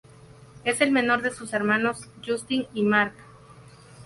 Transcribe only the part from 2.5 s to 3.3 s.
y Marc.